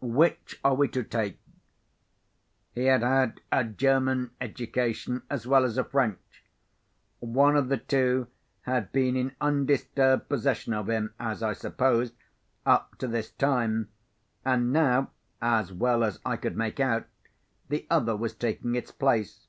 Which 0.00 0.58
are 0.64 0.74
we 0.74 0.88
to 0.88 1.02
take?" 1.04 1.38
He 2.74 2.86
had 2.86 3.02
had 3.02 3.42
a 3.52 3.62
German 3.62 4.30
education 4.40 5.22
as 5.28 5.46
well 5.46 5.66
as 5.66 5.76
a 5.76 5.84
French. 5.84 6.46
One 7.18 7.56
of 7.58 7.68
the 7.68 7.76
two 7.76 8.28
had 8.62 8.90
been 8.90 9.16
in 9.16 9.36
undisturbed 9.38 10.30
possession 10.30 10.72
of 10.72 10.88
him 10.88 11.12
(as 11.20 11.42
I 11.42 11.52
supposed) 11.52 12.14
up 12.64 12.96
to 13.00 13.06
this 13.06 13.32
time. 13.32 13.90
And 14.46 14.72
now 14.72 15.10
(as 15.42 15.74
well 15.74 16.04
as 16.04 16.20
I 16.24 16.38
could 16.38 16.56
make 16.56 16.80
out) 16.80 17.06
the 17.68 17.86
other 17.90 18.16
was 18.16 18.34
taking 18.34 18.74
its 18.74 18.92
place. 18.92 19.46